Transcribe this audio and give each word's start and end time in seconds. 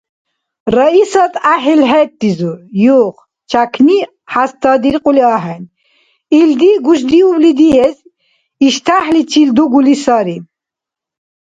Раисат 0.75 1.33
гӀяхӀил 1.43 1.81
хӀерризур: 1.89 2.57
«Юх! 2.99 3.15
Чякни 3.49 3.99
хӀязтадиркьули 4.31 5.23
ахӀен. 5.35 5.63
Илди 6.39 6.71
гушдиубли 6.85 7.51
диэс, 7.59 7.97
иштяхӀличил 8.65 9.49
дугули 9.57 9.95
сари…» 10.03 10.37